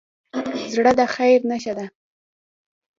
زړه 0.73 0.91
د 0.99 1.01
خیر 1.13 1.39
نښه 1.49 1.73
ده. 1.77 1.85